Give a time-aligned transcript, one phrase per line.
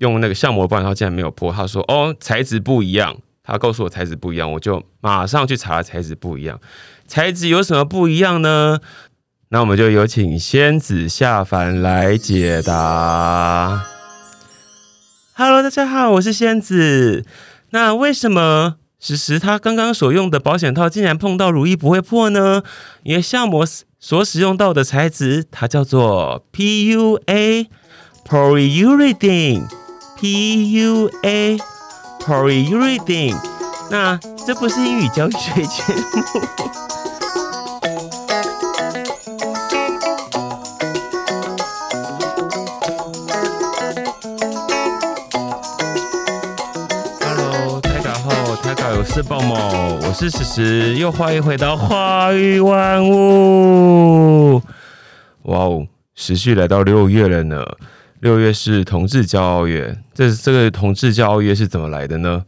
[0.00, 1.52] 用那个橡膜棒，然后竟然没有破。
[1.52, 6.60] 他说：“哦，材质不一样。”他告诉我材质不一样，我就马上去查材质不一样。
[7.06, 8.78] 材质有什么不一样呢？
[9.48, 13.82] 那我们就有请仙子下凡来解答。
[15.34, 17.24] Hello，大家好，我是仙子。
[17.70, 22.62] 那为什么史实他刚刚所用的保险套竟然碰到乳液不会破呢？
[23.02, 23.66] 因为橡膜
[23.98, 27.66] 所使用到的材质，它叫做 PUA
[28.24, 29.66] Poriureting
[30.20, 33.34] P U A，Are you reading？
[33.90, 36.22] 那这不是英语教学节目。
[47.22, 49.02] Hello，台港澳，台港
[49.48, 54.60] 澳，我是石石，又欢迎回到花语万物。
[55.44, 57.64] 哇哦，时序来到六月了呢。
[58.20, 62.44] 六月是同志骄傲月，这这个同志骄傲月是怎么来的呢？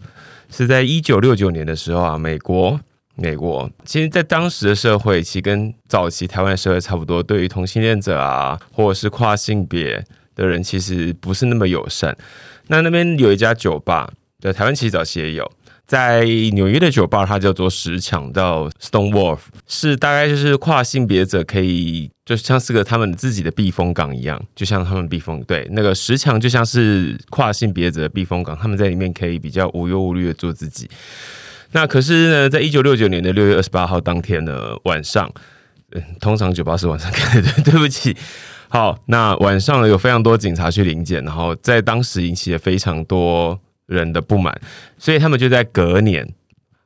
[0.50, 2.78] 是在一九六九年的时候啊，美国，
[3.14, 12.14] 美国，其实，在当时的社会，其实跟早期台湾的社会差不多，对于同性恋者啊，或者是跨性别的人，其实不是那么友善。
[12.66, 15.50] 那那边有一家酒吧，对，台湾其实早期也有。
[15.86, 30.88] 在纽约的酒吧，它叫做十强到 Stone Wolf，是大概就是跨性别者可以，就像是个他们自己的避风港一样，就像他们避风对那个十强就像是跨性别者的避风港，他们在里面可以比较无忧无虑的做自己。
[31.72, 35.30] 那可是呢，在一九六九年的六月二十八号当天的晚上，
[35.90, 38.16] 嗯通常酒吧是晚上开的，对不起。
[38.68, 43.60] 好，那晚上呢有非常多警察去临检，然后在当时引起了非常多。
[43.86, 44.58] 人的不满，
[44.98, 46.28] 所以他们就在隔年，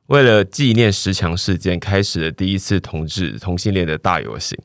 [0.07, 4.57] 为了纪念十强事件，开始了第一次同志同性恋的大游行。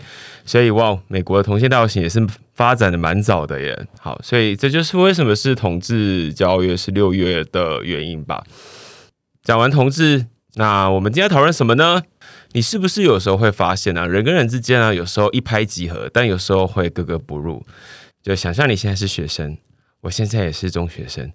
[0.45, 2.25] 所以哇，美国的同性大游行也是
[2.55, 3.87] 发展的蛮早的耶。
[3.99, 8.45] 好，所以这就是为什么是同志交月是六月的原因吧。
[9.43, 12.03] 讲完同志，那我们今天讨论什么呢？
[12.53, 17.65] 你是不是有时候会发现啊，人跟人之间啊，有时候一拍即合，但有时候会格格不入。
[18.23, 19.57] 就想象你现在是学生，
[20.03, 21.33] 我现在也是中学生。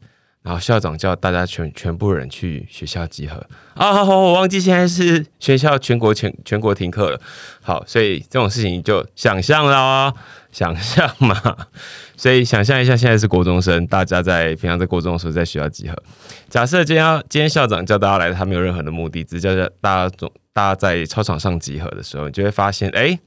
[0.47, 3.35] 然后校长叫大家全全部人去学校集合
[3.73, 3.91] 啊！
[3.91, 7.19] 好，好我忘记现在是学校全国全全国停课了。
[7.61, 10.13] 好，所以这种事情就想象了，
[10.53, 11.35] 想象嘛。
[12.15, 16.03] 所以想象一下，现在是国中生，大家在平常在国中的时候在学校集合。
[16.47, 23.19] 假设今天今天校长叫大家来，他没有任何的目的，只是叫大家总大家在操场上集合的时候，你就会发现，哎，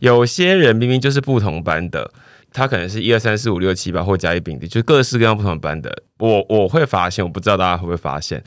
[0.00, 2.10] 有些人明明就是不同班的。
[2.54, 6.04] 他可能是一二三四五六七八，或甲乙丙丁，就各式各样不同班的。
[6.18, 8.42] 我我会发现，我不知道大家会不会发现，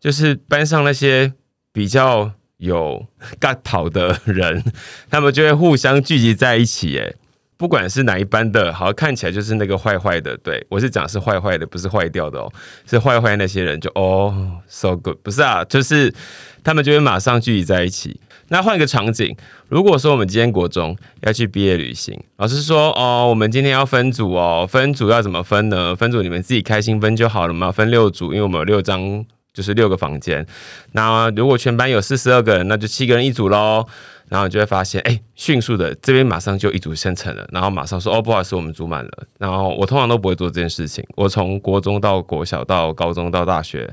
[0.00, 1.32] 就是班上那些
[1.72, 3.06] 比较有
[3.40, 4.64] 尬跑的人，
[5.08, 6.98] 他们就会互相聚集在一起。
[6.98, 7.14] 哎，
[7.58, 10.36] 不管是哪一班的，好像看起来就是那个坏坏的。
[10.38, 12.50] 对我是讲是坏坏的，不是坏掉的哦，
[12.88, 16.14] 是坏坏那些人就哦，so good，不是啊，就是
[16.62, 18.20] 他们就会马上聚集在一起。
[18.50, 19.36] 那换一个场景，
[19.68, 25.94] 如果说我们今天国中要去毕业旅行，老师说哦，我们今天要分组哦，分组要怎么分呢？
[25.96, 30.46] 分组你们自己开心分就好了嘛，分六组，因为我们有六张，就是六个房间。
[30.92, 33.84] 那如果全班有四十二个人，那就七个人一组喽。
[34.28, 39.10] 然后你就会发现，哎，迅速的这边马上就一组生成了，然后马上说哦，不好意思，我们组满了。
[39.38, 43.92] 然后我通常都不会做这件事情，我从国中到国小到高中到大学。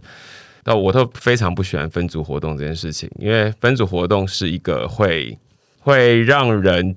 [0.68, 5.38] 那我都非常不喜欢分组活动这件事情，因为分组活动是一个会
[5.78, 6.96] 会让人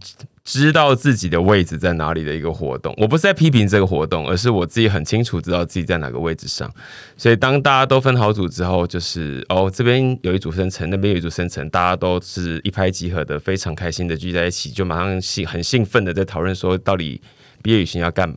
[0.49, 2.95] 知道自己的位置在哪里的一个活动。
[2.97, 6.73] 我不是在批评这个活动，而是我自己很清楚知道自己在哪个位置上。
[7.19, 17.21] 所以当大家都分好组之后，就是哦，这边有一组生成，那边有一组生成，大家都是一拍即合的，非常开心的聚在一起，就马上兴很兴奋的在讨论说，到底
[17.63, 18.37] 毕业旅行要干嘛。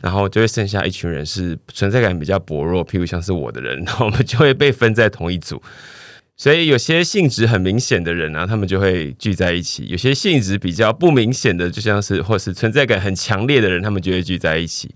[0.00, 5.60] 然后就会剩下一群人是存在感比较薄弱，譬如像是我的人，然后我们就会被分在同一组。
[6.40, 14.90] 所以有些性质很明显的人啊，他们就会聚在一起；有些性质比较不明显的，就像是或是存在感很强烈的人，他们就会聚在一起。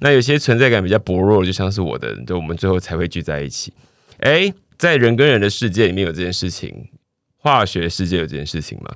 [0.00, 3.72] 那有些存在感比较薄弱，就像是我的，就我们最后才会聚在一起。
[4.18, 6.90] 哎，在人跟人的世界里面有这件事情，
[7.38, 8.94] 化学世界有这件事情吗？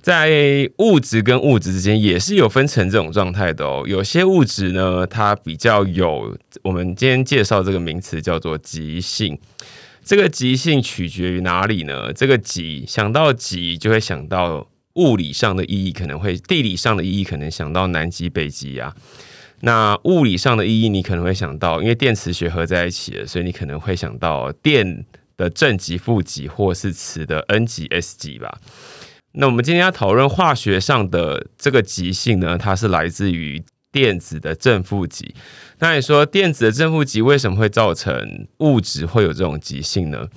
[0.00, 3.82] 在物质跟物质之间也是有分成这种状态的哦。
[3.88, 9.36] 有些物质呢，它比较有我们今天介绍这个名词叫做极性。
[10.08, 12.10] 这个极性取决于哪里呢？
[12.14, 18.96] 这个极想到极就会想到物理上的意义，可能会地理上的意义，可能想到南极、北极啊。
[19.60, 25.04] 那物理上的意义，你可能会想到，因为电磁学合在一起了，所以你可能会想到电
[25.36, 28.58] 的正极、负极，或是磁的 N 极、S 极吧。
[29.32, 33.62] 那我们今天要讨论化学上的这个极性呢，它是来自于
[33.92, 35.34] 电子的正负极。
[35.78, 40.28] 那你说电子的正负极为什么会造成物质会有这种极性呢？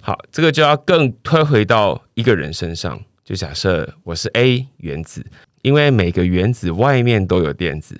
[0.00, 3.00] 好，这个就要更推回到一个人身上。
[3.24, 5.24] 就假设我是 A 原子，
[5.62, 7.98] 因为每个原子外面都有电子。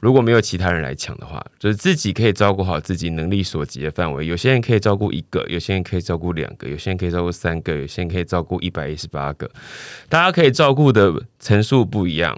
[0.00, 4.26] 如果没有其他人来抢的话，就是自己可以照顾好自己能力所及的范围。
[4.26, 9.48] 有些人可以照顾一个，有些人可以照顾两个，有些人可以照顾三个，有些人可以照顾一百一十八个。
[10.08, 12.36] 大家可以照顾的层数不一样，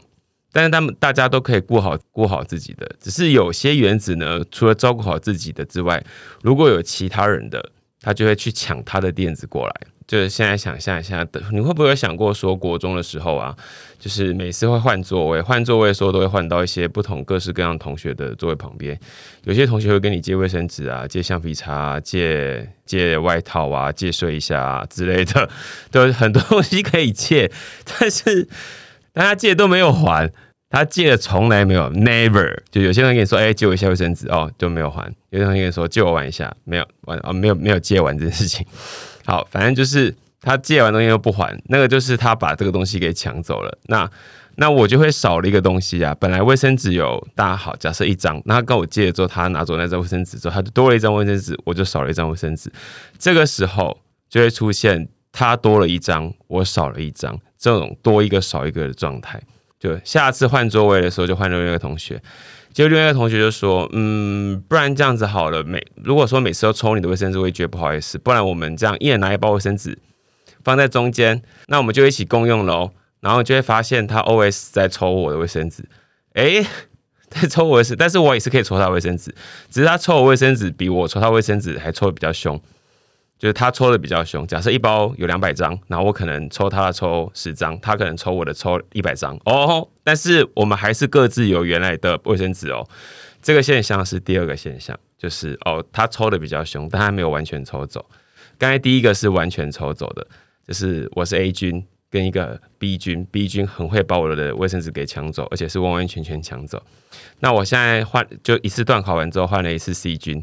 [0.55, 2.89] 但是他们大家都可以顾好顾好自己的。
[3.01, 6.01] 只是有些原子呢，除了照顾好自己的之外，
[6.43, 9.75] 如果有其他人的，他就会去抢他的电子过来。
[10.07, 13.57] 就是现在想象一下，你会不会有想过说，国中的时候啊，
[13.99, 19.01] 就是每次会换座位，换座位的时候都会换到一些不同各式各样同学的座位旁边。
[19.45, 25.49] 有些同学会跟你借卫生纸啊，借橡皮擦，借借外套啊，借睡一下之类的，
[25.91, 27.51] 都很多东西可以借，
[27.99, 28.47] 但是
[29.15, 30.31] 大家借都没有还，
[30.75, 32.53] 他借的从来没有，never。
[32.69, 38.67] 就有些人跟你说，哎，借我一下卫生纸哦，就没有还；有些人跟你说，借我玩一下，没有玩啊，没有没有借完这件事情。
[39.25, 43.79] 好，反正就是他借完东西又不还，那个就是他把这个东西给抢走了。
[43.85, 44.11] 那
[44.57, 46.13] 那我就会少了一个东西啊。
[46.19, 52.69] 本来卫生纸有大家好，假设一张，那他跟我借了之后，他拿走那张卫生纸之后，他就多了一张卫生纸，我就少了一张卫生纸。
[53.17, 53.97] 这个时候
[54.29, 59.41] 就会出现他多了一张，我少了一张，这种多一个少一个的状态。
[59.85, 62.19] 就下次换座位的时候，就换另外一个同学。
[62.73, 65.63] 结果另外一个同学就说：“嗯，不然这样子好了。
[65.63, 68.17] 每如果说每次都抽你的卫生纸，我也觉得不好意思。
[68.17, 69.99] 不然我们这样一人拿一包卫生纸
[70.65, 72.91] 放在中间，那我们就一起共用喽。
[73.21, 75.85] 然后就会发现他 always 在抽我的卫生纸，
[76.33, 76.67] 诶，
[77.31, 79.35] 在抽我卫生，但是我也是可以抽他卫生纸，
[79.71, 82.61] 只是他抽我卫生纸比我抽他卫生纸还抽的比较凶。”
[83.45, 89.87] 就是他抽的比较凶，假设一包有两百张，然后我可能抽他的抽十张，他可能抽我的抽一百张哦。
[90.03, 92.89] 但是我们还是各自有原来的卫生纸哦。
[93.43, 98.03] 这个现象是第二个现象，就是哦，他抽的比较凶，但他没有完全抽走。
[98.57, 100.27] 刚才第一个是完全抽走的，
[100.67, 101.85] 就是我是 A 君。
[102.15, 106.81] 跟一个 B 君，B 君很会把我的卫生纸给抢走，而且是完完全全抢走。
[107.41, 110.41] 那我现在换，就一次段考完之后换了一次 C 君，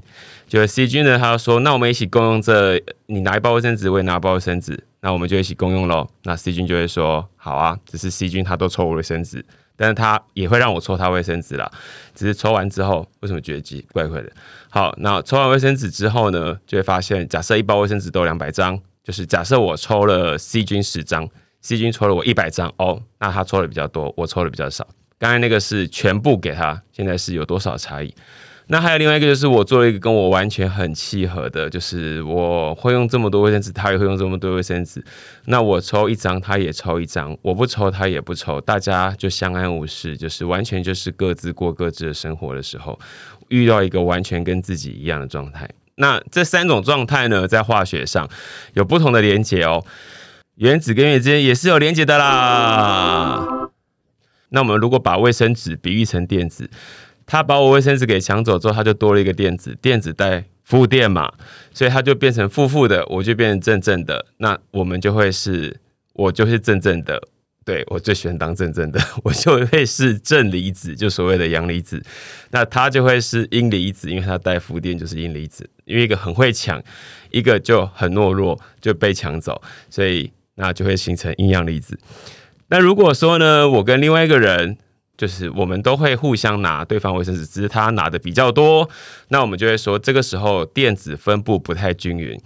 [0.49, 9.45] 就是 C 君呢，他就说：“那我们一起共用这，你拿一包卫生纸，我也拿一包卫生纸，那我们就一起共用喽。”那 C 君就会说：“好啊，只是 C 君他都抽我卫生纸，
[9.77, 11.71] 但是他也会让我抽他卫生纸啦。
[12.13, 14.29] 只是抽完之后，为什么觉得怪怪的？
[14.69, 21.29] 好，那抽完卫生纸之后呢，就会发现，假设一包卫生纸都有两百张，就是假设我抽了 C 君十张。
[21.61, 24.87] C 君抽了我一百张哦，那他抽的比较多，我抽的比较少。
[25.19, 28.13] 刚才那个是全部给他，现在是有多少差异？
[28.67, 35.03] 那还有另外一个就是我做了一个跟我完全很契合的，就是我会用这么多卫生纸，他也会用这么多卫生纸。
[35.45, 42.97] 那我抽一张，他也抽一张，我不抽他也不抽，大家就相安无事，就是完全就是各自过各自的生活的时候，
[43.49, 45.69] 遇到一个完全跟自己一样的状态。
[45.95, 48.27] 那这三种状态呢，在化学上
[48.73, 49.83] 有不同的连接哦。
[50.61, 53.47] 原子跟原子之间也是有连接的啦。
[54.49, 56.69] 那我们如果把卫生纸比喻成电子，
[57.25, 61.33] 它把我卫生纸给抢走之后，它就多了一个电子，电子带负电嘛，
[61.73, 64.23] 所以它就变成负负的，我就变成正正的。
[64.37, 65.75] 那我们就会是，
[66.13, 67.19] 我就是正正的。
[67.65, 71.99] 对我最喜欢当正正的， 我就会是正离子，就所谓的阳离子。
[72.51, 75.67] 那它就会是阴离子，因为它带负电，就是阴离子。
[75.85, 76.79] 因为一个很会抢，
[77.31, 80.31] 一个就很懦弱，就被抢走，所以。
[80.55, 81.99] 那就会形成阴阳离子。
[82.67, 84.77] 那如果说呢，我跟另外一个人，
[85.17, 88.89] 就是我们都会互相拿对方卫生纸，只是他拿的比较多，
[89.27, 92.39] 那我们就会说，这个时候电子分布不太均匀，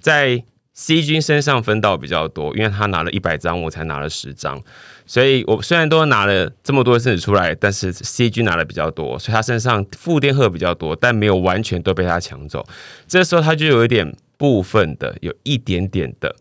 [0.00, 0.42] 在
[0.74, 4.62] C 君身上分到比较多，因为他拿了一百张，我才拿了十张，
[5.06, 12.64] 所以我虽然都拿了这么多卫生纸出来，但是 C 君拿的比较多，所以他身上负电荷比较多，但没有完全都被他抢走。
[13.06, 16.36] 这时候他就有一点部分的，有一点点的。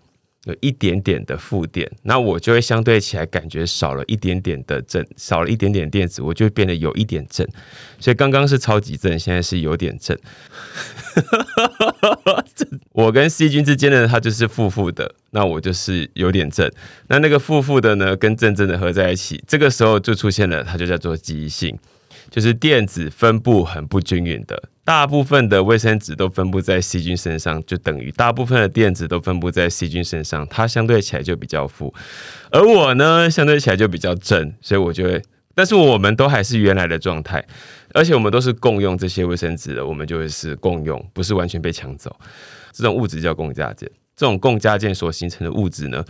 [0.47, 7.45] 有一点点的负电，那我就会相对起来感觉少了一点点的正，少了一点点电子，我就变得有一点正。
[7.99, 10.17] 所以刚刚是超级正，现在是有点正。
[12.93, 16.71] 我跟细菌之间的它就是负负的，那我就是有点正。
[17.07, 21.77] 那那个负负的呢，跟正正的合在一起，这个时候就出现了，它就叫做极性。
[22.29, 31.93] 就是电子分布很不均匀的，大部分的卫生纸都分布在细菌身上，就等于大部分的电子都分布在细菌身上，它相对起来就比较负，
[32.51, 35.21] 而我呢，相对起来就比较正，所以我就会，
[35.55, 37.43] 但是我们都还是原来的状态，
[37.93, 42.15] 而且我们都是共用这些卫生纸的，我们就会是共用，不是完全被抢走。
[42.71, 46.05] 这种物质叫共价键，这种共价键所形成的物质呢，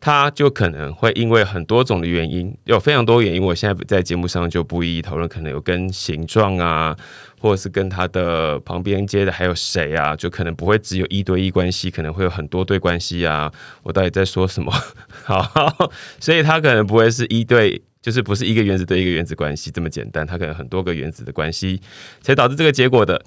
[0.00, 6.96] 它就可能会因为很多种的原因，有非常多原因，我现在在节目上就不一一讨论，可能有跟形状啊，
[7.38, 13.52] 或者是跟它的旁边接的还有谁啊，就可能不会只有一对一关系，可能会有很多对关系啊。
[13.82, 14.72] 我到底在说什么？
[15.24, 21.78] 好，所以它可能不会是一对，就是不是一个原子对一个原子关系这么简单，它可能很多个原子的关系
[22.22, 23.22] 才导致这个结果的。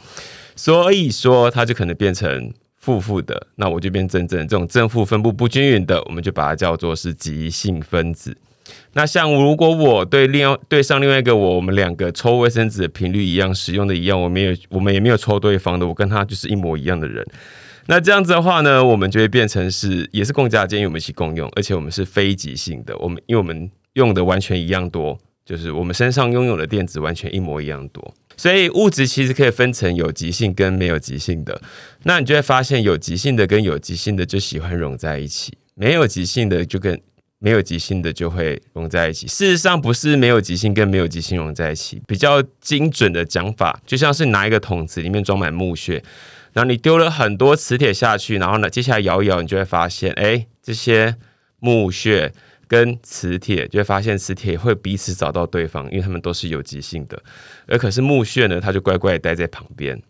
[0.56, 2.52] 所以说，它就可能变成。
[2.84, 4.46] 负负的，那我就变正正。
[4.46, 8.36] 这种正负分布不均匀的，我们就把它叫做是极性分子。
[8.92, 17.26] 那像如果我对另外对上另外一个我，我们两个抽卫生纸的频率一样，使用的一样，我们也我们也没有抽对方的，我跟他就是一模一样的人。
[17.88, 22.98] 那这样子的话呢，我们就会变成是也是共价间，我们一起共用，而且我们是非极性的。
[22.98, 28.14] 我们因为我们用的完全一样多，就是我们身上拥有的电子完全一模一样多。
[28.36, 31.62] 所以物质其实可以分成有极性跟没有极性的，
[32.04, 37.00] 那你就会发现有极性的跟有极性的就喜欢融在一起，没有极性的就跟
[37.40, 39.28] 没有极性的就会融在一起。
[39.28, 46.04] 事实上不是没有极性跟没有极性融在一起，比较精准的讲法，就像是拿一个桶子里面装满木屑，
[46.54, 51.16] 然后你丢了很多磁铁下去，然后呢接下来摇一摇，你就会发现，哎，这些
[51.60, 52.34] 木屑。
[52.74, 57.22] 跟磁铁就会发现，磁铁会彼此找到对方，因为他们都是有极性的。
[57.68, 60.02] 而可是木屑呢，它就乖乖待在旁边。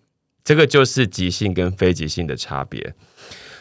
[0.46, 2.96] 这个就是极性跟非极性的差别。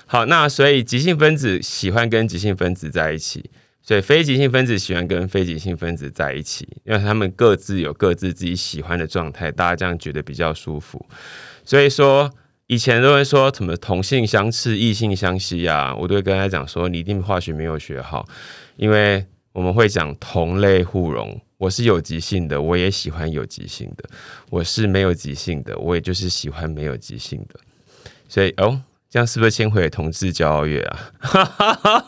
[0.07, 3.51] 好，那所以极性分子喜欢跟极性分子在一起，
[3.83, 11.05] 所以非极性分子喜欢跟非极性分子在一起，因为他们各自有各自自己喜欢的状态，大家这样觉得比较舒服。
[11.65, 12.31] 所以说。
[12.69, 18.27] 以前都会说什么同性相斥，异性相吸啊，我都会跟他讲说，你一定化学没有学好，
[18.83, 21.41] 因为我们会讲同类互融。
[21.57, 24.03] 我是有极性的，我也喜欢有极性的；
[24.51, 27.61] 我是没有极性的，我也就是喜欢没有极性的。
[28.29, 31.15] 所以哦，这样是不是先回同志骄傲月啊？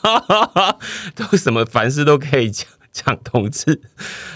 [1.15, 3.81] 都什么凡事都可以讲讲同志。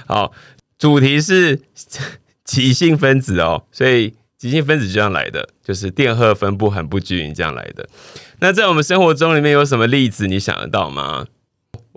[0.07, 0.33] 好，
[0.78, 1.61] 主题是
[2.45, 4.14] 极性分子哦，所以。
[4.38, 7.88] 极性分子这样来的，就是电荷分布很不均匀这样来的。
[8.38, 11.26] 那在我们生活中里面有什么例子你想得到吗？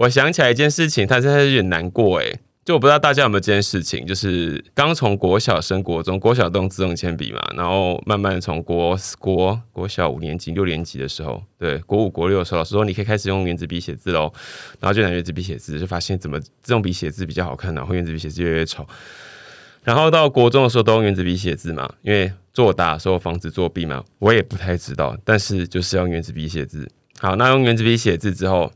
[0.02, 2.40] 我想起来一件事情，它真的有点难过诶。
[2.66, 14.32] 就我不知道大家有没有这件事情，就是刚从国小升国中，国小都用自动铅笔嘛，然后慢慢从国国国小五年级、六年级的时候，对国五、国六的时候，老师说你可以开始用圆珠笔写字喽，
[14.80, 18.88] 然后就拿圆珠笔写字，就发现怎么自动笔写字比较好看，然后圆珠笔写字越来越丑。
[19.84, 26.88] 然后到国中的时候都用圆珠笔写字嘛，因为作答时候防止作弊嘛，我也不太知道，但是就是要用圆珠笔写字。
[27.20, 28.72] 好，那用圆珠笔写字之后，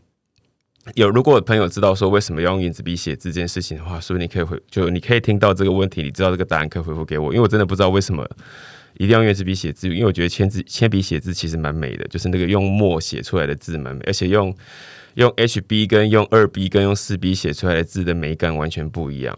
[0.94, 8.24] 有如果朋友知道说为什么要用圆珠笔写字这件事情的话，是不是你可以回就你可以听到这个问题，你知道这个答案可以回复给我，因为我真的不知道为什么
[8.94, 14.56] 一定要用圆珠笔写字，因为我觉得铅字铅笔写字其实蛮美的，就是那个用墨写出来的字蛮美，而且用
[15.16, 19.38] 用 HB 跟用二 B 跟用四 B 写出来的字的美感完全不一样。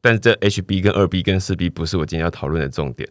[0.00, 3.08] 但这 HB 跟二 B 跟四 B 不是我今天要讨论的重点，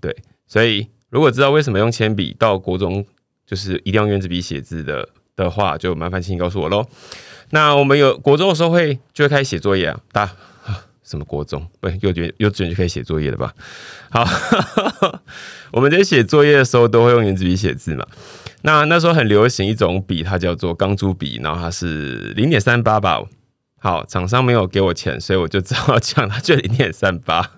[0.00, 0.14] 对，
[0.46, 3.06] 所以如果知道为什么用铅笔到国中
[3.46, 6.86] 就是一定要用纸笔写字的的话，就麻烦请告诉我喽。
[7.50, 10.28] 那我们有国中的时候会就会开始写作业啊，大
[11.04, 11.64] 什么国中？
[11.80, 13.54] 不，幼稚园幼稚园就可以写作业了吧？
[14.10, 14.26] 好，
[15.70, 18.04] 我们在写作业的时候都会用圆珠笔写字嘛。
[18.62, 23.22] 那那时候很流行一种笔，它叫做钢珠笔，然后它是零点三八吧。
[23.78, 27.52] 好，厂商没有给我钱，所以我就只好讲，它就零点三八。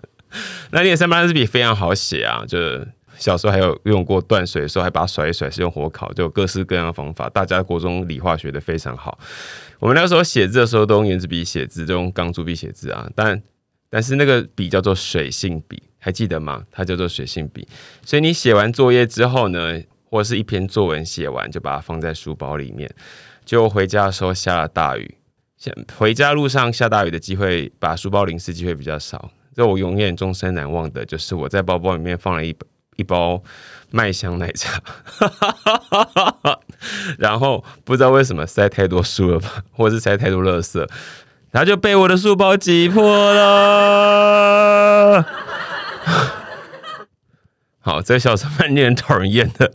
[0.73, 7.29] 那零点三八支笔非常好写啊，就是小时候还有用过断水的时候，还把它甩一甩，是用火烤，就各式各样的方法。
[7.29, 9.19] 大家国中理化学的非常好。
[9.79, 13.11] 我们那时候写字的时候都用圆珠笔写字，就用钢珠笔写字啊。
[13.15, 13.43] 但
[13.91, 16.65] 但是那个笔叫做水性笔，还记得吗？
[16.71, 17.67] 它叫做水性笔。
[18.05, 22.91] 所以你写完作业之后呢，或者是一篇作文写完，就把它放在书包里面。
[23.45, 25.17] 就回家的时候下了大雨。
[25.97, 29.31] 回家路上下大雨的机会，把书包淋湿机会比较少。
[29.55, 33.43] 这我永远终身难忘的，就是我在包包里面放了一本一包
[33.93, 34.83] 麦香奶茶，
[37.17, 40.81] 然后不知道为什么塞太多书了吧，或者是塞太多垃圾，
[41.53, 45.25] 然后就被我的书包挤破了。
[47.79, 49.71] 好，这个笑声蛮令人讨人厌的。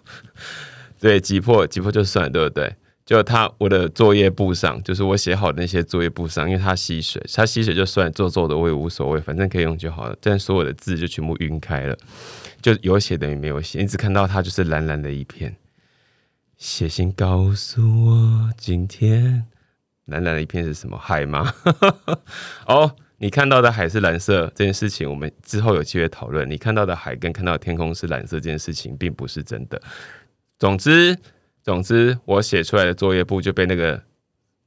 [1.00, 2.76] 对，挤破挤破就算了，对不对？
[3.12, 10.16] 就他我的作业簿上，就是我写好的那些作业簿上，因为它吸水，它吸水就算做做的我也无所谓，反正可以用就好了。
[10.18, 11.94] 但所有的字就全部晕开了，
[12.62, 15.54] 就有写等于没有写，你只看到它就是蓝蓝的一片。
[16.56, 19.44] 写信告诉我，今天
[20.06, 21.52] 蓝蓝的一片是什么海吗？
[22.66, 26.48] 哦，你看到的海是蓝色这件事情，我们之后有机会讨论。
[26.48, 29.78] 你看到的海跟看到的天空是蓝色这件事情，并不是真的。
[30.58, 31.14] 总之。
[31.62, 34.02] 总之，我写出来的作业簿就被那个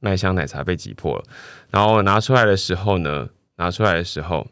[0.00, 1.24] 麦香奶茶被挤破了。
[1.70, 4.46] 然后拿出来的时候呢，拿出来的时候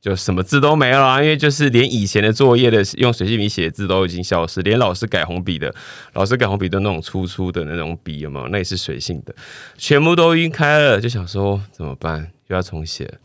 [0.00, 5.74] 就什么字都没有了，因为就是连以前的作业的用水性笔写字都已经消失，连老师改红笔的，
[6.12, 8.48] 老师改红笔的那种粗粗的那种笔有没有？
[8.48, 9.34] 那也是水性的，
[9.76, 11.00] 全部都晕开了。
[11.00, 12.30] 就想说怎么办？
[12.46, 13.18] 又要重写。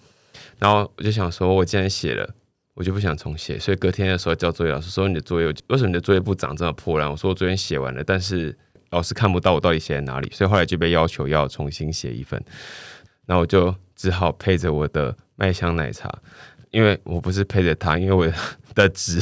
[0.60, 2.30] 然后我就想说，我既然写了。
[2.82, 7.08] 我就不想重写，所以隔天的时候叫作业，老师说你的作业为什么你的作业簿长这么破烂？
[7.08, 8.58] 我说我昨天写完了，但是
[8.90, 12.44] 老师看不到我到底写在哪里，所以后来就被要求要重新写一份。
[13.28, 16.12] 那我就只好配着我的麦香奶茶，
[16.72, 18.26] 因为我不是配着它，因为我
[18.74, 19.22] 的纸，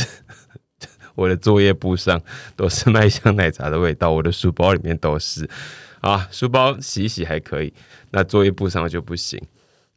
[1.14, 2.22] 我的作业簿上
[2.56, 5.46] 都是麦香奶茶的味道，我的书包里面都是
[6.00, 7.74] 啊，书包洗一洗还可以，
[8.12, 9.38] 那作业簿上就不行，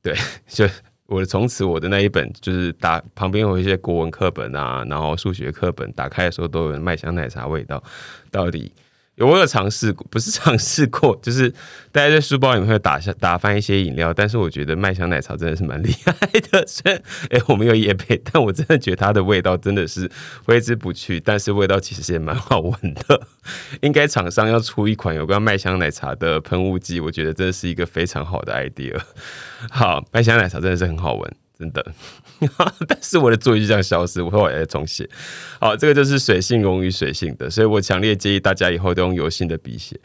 [0.03, 0.17] 对，
[0.49, 0.69] 就。
[1.13, 7.83] 我的从此我的那一本就是打旁边有一些国文课本啊，然后数学课本打开的时候都有麦香奶茶味道。
[8.31, 8.73] 到底
[9.17, 11.51] 有我有尝试过，不是 尝试过，就是
[11.93, 16.13] 大家在书包里面会打下打翻一些饮料，但是我觉得麦香奶茶真的是蛮厉害
[16.51, 16.65] 的。
[16.69, 20.11] 虽然哎我没有夜配，但我真的觉得它的味道真的是
[20.45, 23.27] 挥之不去，但是味道其实也蛮好闻的。
[23.83, 28.99] 应该厂商要出一款有关麦香奶茶的喷雾剂，我觉得这是一个非常好的 idea。
[29.71, 31.85] 好，麦香奶茶真的是很好闻，真的。
[32.89, 35.09] 但是我的作业就这样消失，我后来重写。
[35.61, 40.01] 好，这个就是水性溶于水性的，所以我强烈建议大家以后都用油性的笔写。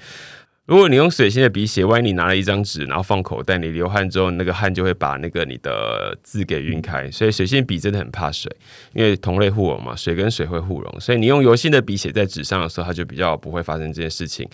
[0.67, 7.09] 如果你用水性的笔写，万一你拿了一张纸，然后放口袋，你流汗之后，那个汗就会把那个你的字给晕开。
[7.09, 8.53] 所以水性笔真的很怕水，
[8.93, 10.99] 因为同类互融嘛，水跟水会互溶。
[10.99, 14.45] 所以你用油性的笔写在纸上的时候，它就比较不会发生这件事情。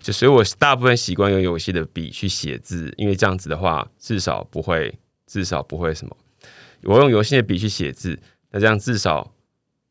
[0.00, 6.16] 就所以我大部分习惯用油性的笔去写字，因为这样子的话，至少不会，至少不会什么。
[6.84, 8.18] 我用油性的笔去写字，
[8.50, 9.32] 那这样至少。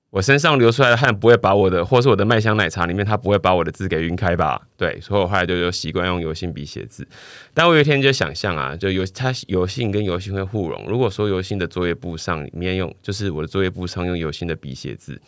[0.09, 4.59] 我身上流出来的汗不会把我的，或是我的麦香奶茶里面，它不会把我的字给晕开吧？
[4.77, 7.05] 对，所以我后来就有习惯用油性笔写字。
[7.53, 10.85] 但我有一天就想象啊，就油它油性跟油性会互融。
[10.87, 15.21] 如果说油性的作业簿上里面用，就是我的作业簿上用油性的笔写字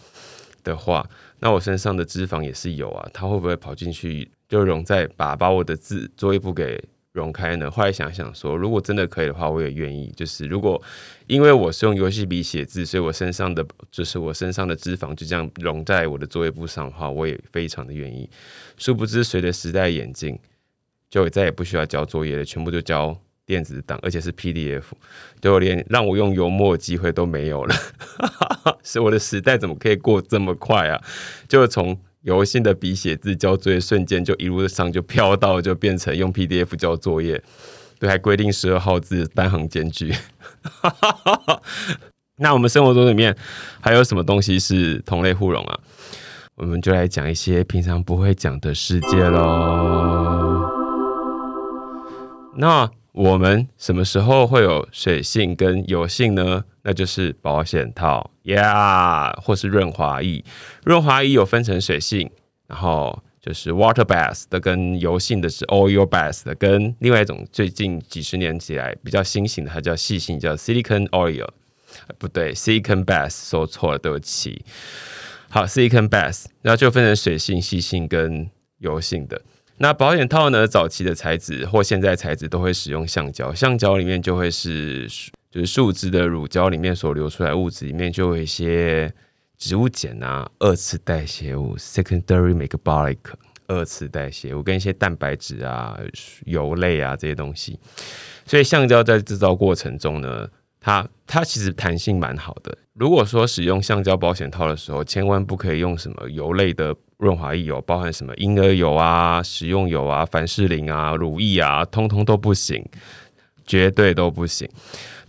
[0.63, 1.05] 的话，
[1.39, 6.81] 那我身上的脂肪也是油啊，它会不会跑进去就融在把把我的字作业簿给？
[7.11, 7.69] 融开呢？
[7.71, 10.11] 后来想想说，如果真的可以的话，我也愿意。
[10.15, 10.81] 就是如果
[11.27, 18.29] 因为我是用游戏笔写字，所以我身上的就是我身上的脂肪就这样融在我的作业簿上的话，我也非常的愿意。
[18.77, 20.37] 殊不知，随着时代演进，
[21.09, 24.83] 就再也不需要交作业了，全部就交电子档，而且是 PDF，
[25.41, 27.75] 就连让我用油墨的机会都没有了。
[28.83, 31.01] 是我的时代怎么可以过这么快啊？
[31.47, 37.41] 就从油性的笔写字交作业瞬间就一路上就飘到就变成用 PDF 交作业，
[37.97, 40.13] 对，还规定十二号字单行间距。
[42.37, 43.35] 那我们生活中里面
[43.81, 45.79] 还有什么东西是同类互融啊？
[46.55, 50.69] 我们就来讲一些平常不会讲的世界喽。
[52.57, 56.65] 那我们什么时候会有水性跟油性呢？
[56.83, 60.43] 那就是保险套，Yeah，或是润滑液。
[60.83, 62.29] 润滑液有分成水性，
[62.67, 71.47] 然后就是 water bath 的，跟油性的是 oil bath 的，跟另外一种最近几十年起来比较新型的，它叫细性，叫 silicon oil，
[72.17, 74.63] 不对，silicon bath 说错了，对不起。
[75.49, 79.41] 好，silicon bath，然后就分成水性、细性跟油性的。
[79.77, 80.67] 那保险套呢？
[80.67, 85.09] 早期的材质或现在材质都会使用橡胶，橡胶里面就会是
[85.51, 89.11] 就是树脂的乳胶里面所流出来物质里面就有一些
[89.57, 93.17] 植物碱啊，二次代谢物 （secondary metabolic）
[93.67, 95.97] 二次代谢物跟一些蛋白质啊、
[96.45, 97.79] 油类啊这些东西。
[98.45, 100.47] 所以橡胶在制造过程中呢，
[100.79, 102.77] 它它其实弹性蛮好的。
[102.93, 106.95] 如果说使用橡胶保险套的时候，千万不可以用什么油类的。
[107.19, 112.81] 润滑液油包含什么婴儿油啊、食用油啊、凡士林啊、乳液啊，通通都不行，
[113.65, 114.65] 绝对都不行。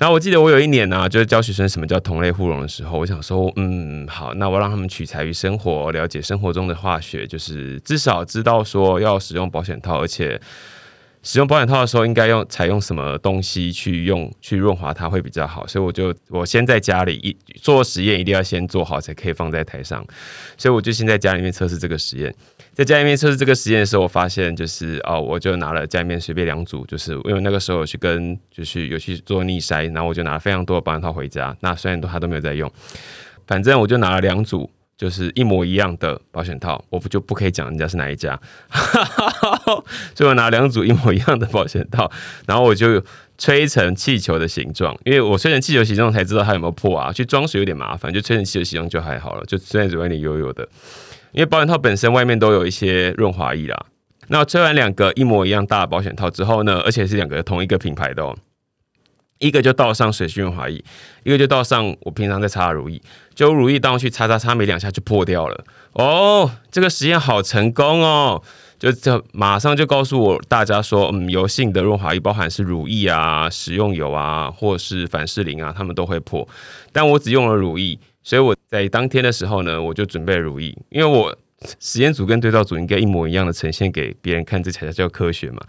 [0.01, 10.41] 然后我记得我有一年呢，就是教学生什么叫同类互融的时候，我想说，嗯，好，那我让他们取材于生活，了解生活中的化学，就是至少知道说要使用保险套，而且。
[11.23, 20.05] 使用保险套的时候，应该用采用什么东西去用去润滑它会比较好，所以我就我先在家里一做实验，一定要先做好才可以放在台上，
[20.57, 22.35] 所以我就先在家里面测试这个实验。
[22.73, 31.55] 在家里面测试这个实验的时候，我发现就是哦，我就拿了家里面随便两组，就是因为那个时候有去跟就是有去做逆筛，然后我就拿了非常多的保险套回家。
[31.61, 32.73] 那虽然都他都没有在用，
[33.47, 34.71] 反正我就拿了两组。
[35.01, 38.39] 就是一模一样的保险套，我不就不可以讲人家是哪一家，
[40.15, 42.11] 所以我拿两组一模一样的保险套，
[42.47, 43.03] 然后我就
[43.39, 47.11] 吹成气球的形状，因为我吹成气球形状才知道它有没有破啊。
[47.11, 50.69] 去装水有点麻烦，就吹成气球形状就还好了，就虽然有点油油的。
[51.33, 53.87] 因为保险套本身外面都有一些润滑液啦。
[54.29, 58.37] 那吹完两个一模一样大的保险套之后呢，而且是两个同一个品牌的哦，
[59.41, 60.83] 一个就倒上水性润滑液，
[61.25, 63.01] 一个就倒上我平常在擦的乳液，
[63.35, 65.65] 就乳液倒上去擦擦擦，没两下就破掉了。
[65.95, 68.41] 哦，这个实验好成功哦！
[68.79, 76.47] 就这马上就告诉我大家说，嗯，油性的润滑液，包含是乳液啊、食用油啊，或是凡士林啊，它们都会破。
[76.93, 81.35] 但我只用了乳液，所以我在当天的时候呢，我就准备乳液，因为我
[81.81, 85.61] 实验组跟对照组应该一模一样的呈现给别人看，这才叫科学嘛。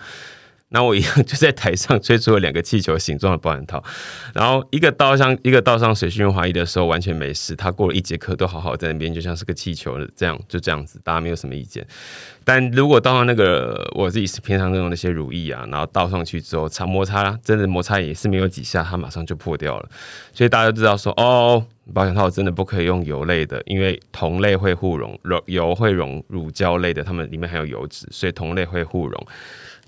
[0.73, 3.83] 那我一样就在台上吹出了两个气球形状的保险套，
[4.33, 11.85] 然后一个倒上一个倒上水性润滑液的时候完全没事，他过了一节课都好好在那边，就像是个气球的这样就这样子，大家没有什么意见。
[12.43, 19.89] 但如果倒上那个我自己平常用那些乳液啊，然后倒上去之后擦摩擦，真的摩擦也是没有几下，它马上就破掉了。
[20.33, 29.27] 所以大家都知道说哦，保险套真的不可以用油类的，因为同类会互溶，油油会溶乳胶类的，它们里面含有油脂，所以同类会互溶。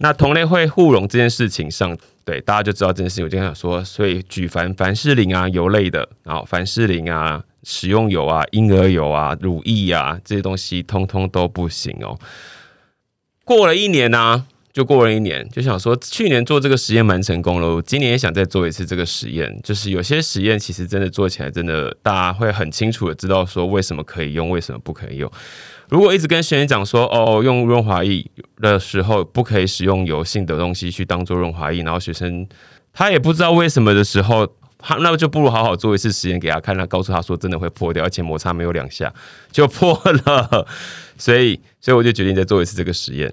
[0.04, 3.24] 那同类会互溶这件事情上，对大家就知道这件事情。
[3.24, 12.20] 我今天想说，所以举凡凡士林啊油类的，然后凡士林啊食用油啊婴儿油啊乳液啊这些东西，通通都不行哦。
[13.46, 19.58] 过了一年呢，就过了一年，就想说去年做这个实验蛮成功了，今年也想再做一次这个实验。
[19.63, 25.32] 就是有些实验其实真的做起来，真的大家会很清楚的知道说为什么可以用，为什么不可以用。
[25.89, 28.26] 如果一直跟学员讲说，哦，用润滑液
[28.58, 32.48] 的时候不可以使用油性的东西去当做润滑液，然后学生
[32.91, 34.48] 他也不知道为什么的时候，
[34.80, 39.13] 他那就不如好好做一次实验给他看，他告诉他说真的会破掉，而且摩擦没有两下
[39.52, 39.93] 就破
[40.26, 40.65] 了，
[41.17, 43.32] 所以，所以我就决定再做一次这个实验。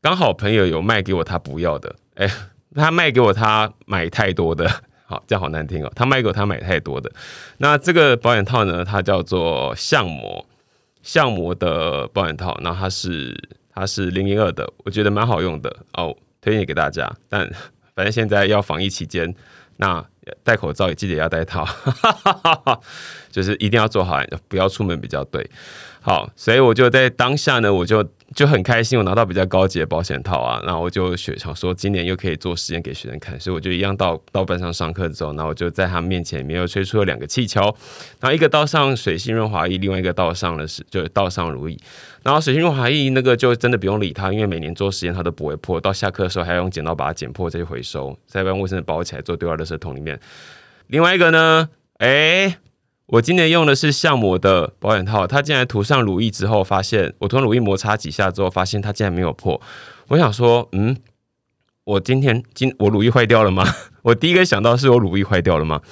[0.00, 2.28] 刚好朋友有卖给我他不要的，哎，
[2.74, 4.68] 他卖给我他买太多的，
[5.06, 7.10] 好，这样好难听哦，他卖给我他买太多的。
[7.58, 10.44] 那这个保险套呢，它叫做相膜。
[11.04, 13.36] 相膜的保险套，那它是
[13.72, 17.14] 它是零零二的，我觉得蛮好用的哦，推荐给大家。
[17.28, 17.48] 但
[17.94, 19.32] 反正现在要防疫期间，
[19.76, 20.02] 那
[20.42, 21.68] 戴口罩也记得要戴套，
[23.30, 25.48] 就是一定要做好，不要出门比较对。
[26.04, 28.06] 好，所以我就在当下呢，我就。
[28.34, 37.60] 就很开心，我拿到比较高级的保险套啊，然后我就学想说今年又可以做实验给学生看，所以我就一样到到班上上课之后，然后我就在他面前面又吹出了两个气球，
[38.18, 41.78] 然后一个倒上水性润滑液，另外一个倒上了是就倒上乳液，
[42.24, 50.18] 然后水性润滑液那个就真的不用理它，因为每年做实验它都不会破，到下课的时候还要用剪刀把它剪破再去回收，再用卫生纸包起来做丢到垃圾桶里面。
[50.88, 52.58] 另外一个呢，哎。
[53.06, 59.60] 我今年用的是橡膜的保险套，它竟然涂上乳液之后，发现我涂乳液摩擦几下之后，发现它竟然没有破。
[60.08, 60.96] 我想说，嗯，
[61.84, 63.62] 我今天今我乳液坏掉了吗？
[64.02, 65.82] 我第一个想到是我乳液坏掉了吗？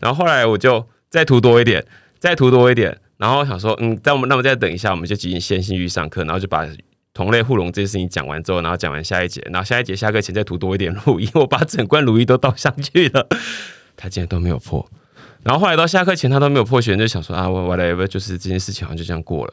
[0.00, 1.84] 然后后来我就再涂多一点，
[2.18, 6.66] 再涂多一点，然后想说，嗯，在我们那么再等一下，我们就进行先行去上课，然后就把
[7.12, 13.28] 同类互溶这件事情讲完之后，然后讲完下一节，然后下一节下课前再涂多一点乳液，我把整罐乳液都倒上去了，
[13.96, 14.90] 它竟然都没有破。
[15.44, 19.52] 然后后来到下课前，他都没有破学，就想说啊，我我来，就是这件事情好像就这样过了，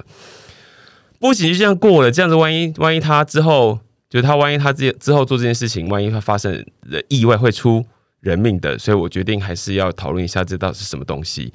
[1.19, 2.09] 不行就这样过了。
[2.09, 3.77] 这样子，万一万一他之后，
[4.09, 7.85] 就是他万一他之之后做这件事情，万一他发生了意外会出
[8.21, 11.53] 人命的，所以我决定还是要讨论一下这到底是什么东西。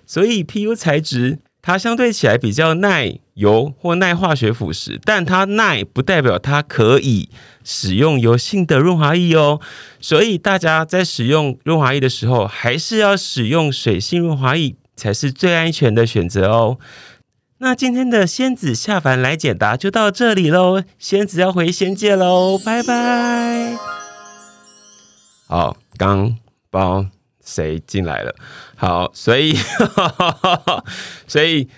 [0.06, 7.28] 所以 PU 材质它相对起来比较耐油或耐化学腐蚀，但它耐不代表它可以
[7.64, 9.60] 使用油性的润滑液哦。
[9.98, 16.78] 所以大家在使用润滑液的时候，还是要使用水性润滑液才是最安全的选择哦。
[17.62, 23.76] 那今天的仙子下凡来解答就到这里喽，仙子要回仙界喽，拜拜。
[25.46, 26.36] 好，刚
[26.72, 27.08] 帮
[27.40, 28.34] 谁进来了？
[28.74, 29.56] 好，所以
[31.28, 31.68] 所以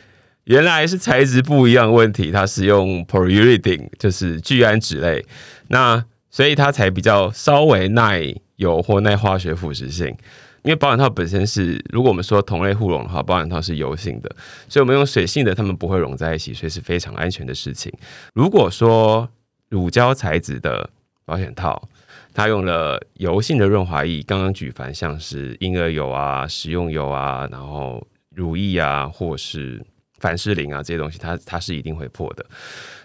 [0.44, 5.26] 原来是材质不一样问题，它是用 polyurethane，就是聚氨酯类，
[5.68, 10.16] 那所以它才比较稍微耐油或耐化学腐蚀性。
[10.64, 14.34] 因为保险套本身是，如果我们说同类互溶的话，保险套是油性的，
[14.66, 17.92] 所以我们用水性的，它们不会融在一起，所以是非常安全的事情。
[18.32, 19.28] 如果说
[19.68, 20.88] 乳胶材质的
[21.26, 21.86] 保险套，
[22.32, 29.84] 它用了油性的润滑液，刚刚举凡像是婴儿油啊、食用油啊，然后乳液啊，或是
[30.18, 32.46] 凡士林啊这些东西，它它是一定会破的。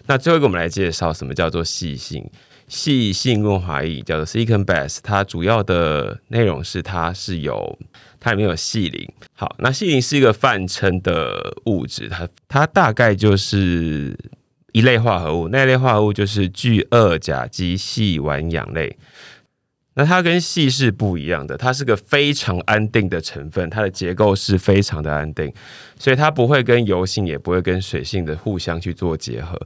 [0.06, 2.26] 那最后一个，我们来介绍什么叫做细性。
[2.70, 7.76] 细性润滑液叫做 Silicon Base，它主要的内容是它是有
[8.20, 9.12] 它里面有细磷。
[9.34, 14.16] 好，那细磷是一个泛称的物质，它它大概就是
[14.70, 18.96] 一类化合物，那类化合物就是聚二甲基细烷氧类。
[19.94, 25.52] 那它跟细是不一样的，它是个非常安定的成分，它的结构是非常的安定，
[25.98, 29.60] 所以它不会跟油性，也不会跟水性的互相去做结合。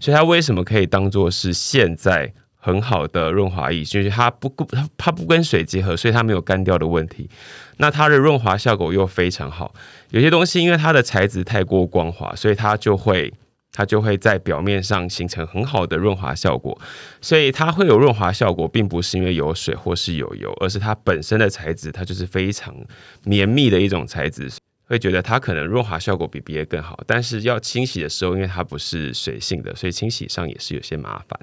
[0.00, 2.32] 所以它为什么可以当做是现在？
[2.60, 7.30] 很好的润滑液，就是它不它它不跟水结合，所以它没有干掉的问题。
[7.78, 9.72] 那它的润滑效果又非常好。
[10.10, 13.32] 有些东西因为它的材质太过光滑，所以它就会
[13.70, 16.76] 它就会在表面上形成很好的润滑效果。
[17.20, 22.74] 所以它会有润滑效果，并不是因为有水或是有油，而是它本身的材质它就是非常
[23.22, 24.50] 绵密的一种材质，
[24.86, 26.98] 会觉得它可能润滑效果比别的更好。
[27.06, 31.38] 但是要清洗的时候，因为它不是水性的，所以清洗上也是有些麻烦。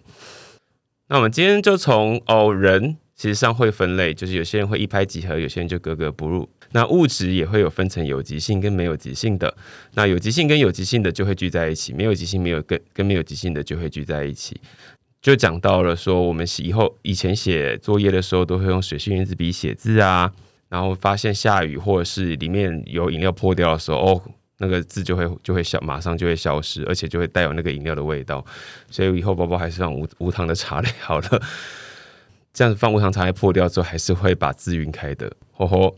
[1.08, 6.50] 那我们今天就从哦人其实上会分类，就是有些人会一拍即合，有些人就格格不入。
[6.72, 9.56] 那物质也会有分成有极性跟没有极性的。
[9.94, 14.60] 那有极性跟有极性的就会聚在一起，没有极性没有跟跟没有极性的就会聚在一起。
[15.22, 20.32] 就讲到了说，我们以后以前写作业的时候都会用水性原子笔写字啊，
[20.70, 24.22] 然后发现下雨或者是里面有饮料破掉的时候，哦。
[24.58, 28.46] 那个字就会就会消，马上就会消失，而且就会带有那个饮料的味道。
[28.89, 31.41] 所以以后包包还是放无无糖的茶类好了。
[32.54, 35.30] 这样子放无糖茶类破掉之后，还是会把字晕开的。
[35.52, 35.98] 吼吼，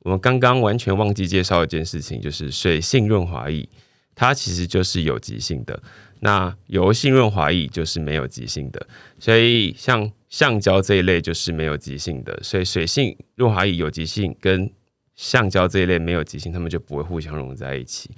[0.00, 3.68] 我们刚刚完全忘记介绍一件事情，就是水性润滑液，
[4.16, 5.80] 它其实就是有极性的。
[6.18, 8.84] 那油性润滑液就是没有极性的。
[9.20, 12.36] 所以像橡胶这一类就是没有极性的。
[12.42, 14.68] 所以水性润滑液有极性跟
[15.14, 18.10] 橡胶这一类没有极性，它们就不会互相融在一起。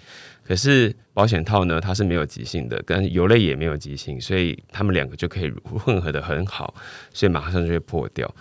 [0.43, 6.75] 可是保险套呢，它是没有极性的，跟油类也没有极性，所以它们两个就可以 混合的很好，
[7.13, 8.33] 所以马上就会破掉。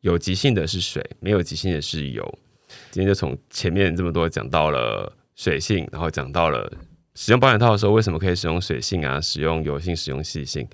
[0.00, 2.38] 有极性的是水，没有极性的是油。
[2.90, 6.72] 今天就从前面这么多讲到了水性，然后讲到了
[7.14, 10.66] 使用保险套的时候为什么可以使用水性啊，使用油性，使用细性。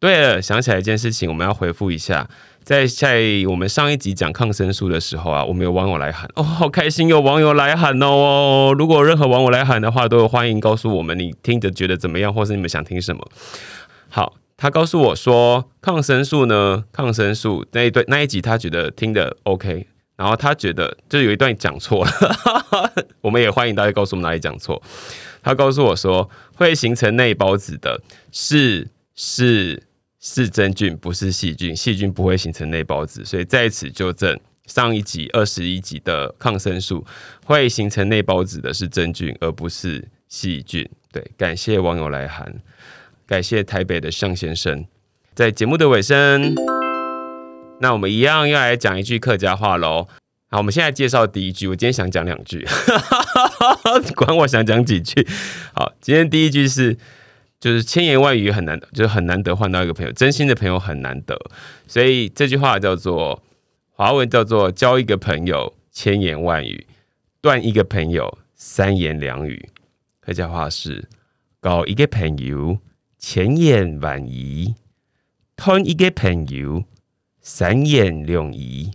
[0.00, 2.26] 对了，想起来一件事情，我们要回复一下。
[2.64, 8.74] 在在我们上一集讲抗生素的时候啊，我们有网友来喊哦，好开心有网友来喊哦！
[8.78, 13.28] 如果任何网友来喊的话，都有欢迎告诉我们你听着觉得怎么样，或是你们想听什么。
[14.08, 19.86] 好，他告诉我说抗生素呢，抗生素那一段那一集他觉得听的 OK，
[20.16, 22.10] 然后他觉得就有一段讲错了，
[23.20, 24.80] 我们也欢迎大家告诉我们哪里讲错。
[25.42, 28.00] 他告诉我说会形成内包子的
[28.32, 29.89] 是是。
[30.20, 31.74] 是真菌，不是细菌。
[31.74, 37.04] 细菌不会形成内孢子，所以在此纠正上一集二十一集的抗生素
[37.44, 40.86] 会形成内孢子的是真菌，而不是细菌。
[41.10, 42.54] 对，感谢网友来函，
[43.26, 44.84] 感谢台北的向先生。
[45.34, 46.54] 在节目的尾声，
[47.80, 50.06] 那我们一样要来讲一句客家话喽。
[50.50, 51.66] 好，我们现在介绍第一句。
[51.68, 52.66] 我今天想讲两句，
[54.14, 55.26] 管我想讲几句。
[55.72, 56.98] 好，今天第一句是。
[57.60, 61.38] 就是千言万语很难，就是很难得换到一个朋友，真心的朋友很难得，
[61.86, 63.42] 所以这句话叫做
[63.90, 66.86] 华文叫做交一个朋友千言万语，
[67.42, 69.68] 断一个朋友三言两语。
[70.20, 71.08] 客家话是
[71.60, 72.78] 搞一个朋友
[73.18, 74.74] 千言万语，
[75.54, 76.84] 断一个朋友
[77.40, 78.90] 三言两语。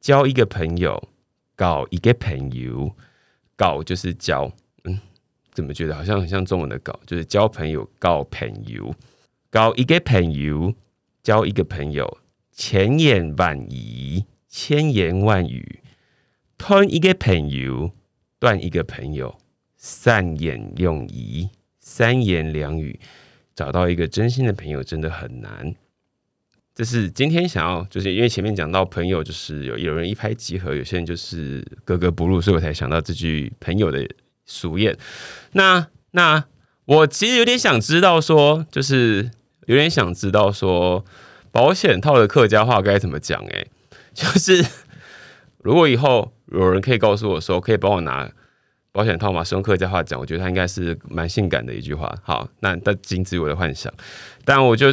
[0.00, 1.08] 交一个朋友，
[1.54, 2.96] 搞一个朋友，
[3.54, 4.50] 搞就是交。
[5.52, 8.94] 怎么觉得好像很像中文的“搞”，就是交朋友、交朋友、
[9.50, 10.74] 交一个朋友、
[11.22, 12.18] 交一个朋友，
[12.52, 15.80] 千言万语、千言万语，
[16.56, 17.92] 吞一个朋友、
[18.38, 19.38] 断一个朋友，
[19.76, 22.98] 三言两语、三言两语，
[23.54, 25.74] 找到一个真心的朋友真的很难。
[26.74, 34.08] 这是今天想要，就是因为前面讲到朋友，就是有有人一拍即合，有些人就是格格不入，所以我才想到这句朋友的。
[34.44, 34.96] 俗谚，
[35.52, 36.44] 那那
[36.84, 39.30] 我其实有点想知道，说就是
[39.66, 41.04] 有点想知道说
[41.50, 43.42] 保险套的客家话该怎么讲？
[43.52, 43.66] 哎，
[44.12, 44.64] 就是
[45.58, 48.30] 如果以后有人可以告诉我说，可以帮我拿
[48.90, 52.14] 保险套嘛，是用客家话讲，我觉得它应该是蛮性感的一句话。
[52.22, 53.92] 好，那那仅止我的幻想，
[54.44, 54.88] 但我就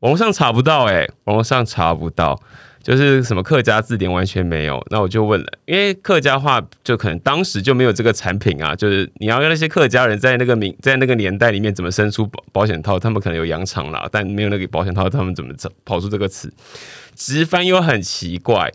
[0.00, 2.40] 网络上查不到，哎，网络上查不到。
[2.82, 8.74] 就是什么客家字典完全没有，那我就问了，因为客家话就可能当时就没有这个产品啊。
[8.74, 15.52] 就是你要让那些客家人在那个名在那个年代里面怎么生出保保险套，他们可能有养厂啦，但没有那个保险套，他们怎么
[15.84, 16.52] 跑出这个词？
[17.14, 18.72] 直翻又很奇怪，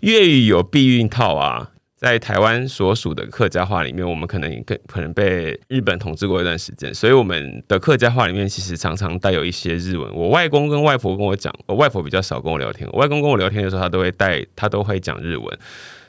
[0.00, 1.70] 粤语有避孕套啊。
[2.02, 10.12] 在台湾所属的客家话里面，我们可能更可能被日本统治过一段时间，所以我们的客家话里面其实常常带有一些日文。
[10.12, 12.90] 我外公跟外婆跟我讲，我外婆比较少跟我聊天。
[12.92, 15.58] 我外公跟我聊天的时候，他都会带，他都会讲日文。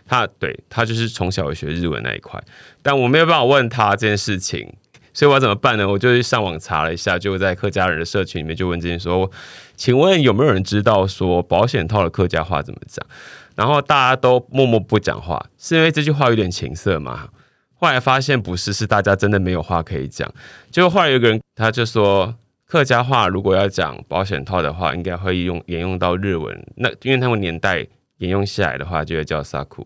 [0.08, 2.42] 他对他就是从小学日文那一块，
[2.82, 4.68] 但我没有办法问他这件事情，
[5.14, 5.88] 所以我要怎么办呢？
[5.88, 9.30] 我就去上网查了一下，就在客家人的社群里面就问这件事说，
[9.78, 13.06] 请问有没有人知道说保险套的客家话怎么讲？
[13.56, 17.30] 然后大家都默默不讲话，是因为这句话有点情色吗？
[17.76, 20.34] 后来发现不是，是大家真的没有话可以讲。
[20.72, 22.34] 就后来有个人他就说，
[22.66, 26.66] 客家话如果要讲保险套的话，应该会用沿用到日文。
[26.78, 27.86] 那因为他们年代
[28.20, 29.86] 沿用下来的话，就会叫萨库。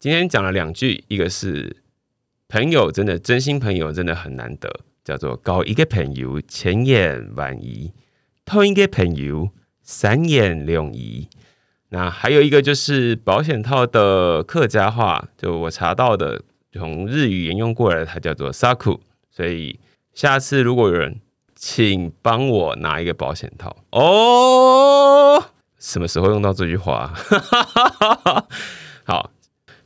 [0.00, 1.76] 今天讲了两句，一个是
[2.48, 4.68] 朋友，真的真心朋友真的很难得，
[5.04, 7.92] 叫做搞一个朋友千言万语，
[8.44, 9.50] 偷一个朋友
[9.82, 11.28] 三言两语。
[11.90, 19.00] 那还有一个就是保险套的客家话，就我查到的，从日语沿用过来，它叫做 “saku”。
[19.30, 19.78] 所以
[20.12, 21.20] 下次如果有人，
[21.54, 25.42] 请帮我拿一个保险套哦。
[25.78, 27.14] 什么时候用到这句话？
[29.04, 29.30] 好，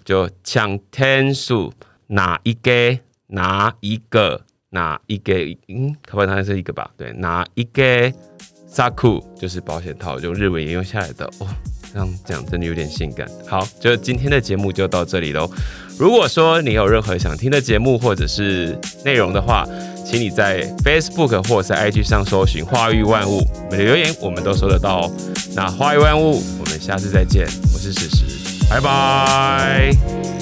[0.05, 1.73] 就抢天数，
[2.09, 5.35] 拿一个，拿一个，拿一个，
[5.69, 6.91] 嗯，可不它是一个吧？
[6.97, 8.11] 对，拿一个
[8.69, 11.47] “saku” 就是保险套，用日文沿用下来的哦。
[11.93, 13.29] 这样讲真的有点性感。
[13.47, 15.51] 好，就今天的节目就到这里喽。
[15.99, 19.67] 如果说你有任何想听的节目或者是内容的话，
[20.05, 25.13] 请你在 Facebook 或者是 IG 上搜寻“花育万物”，每的留言我们都收得到哦。
[25.55, 27.47] 那“花育万物”，我们下次再见。
[27.73, 28.25] 我是史实，
[28.71, 30.42] 拜拜。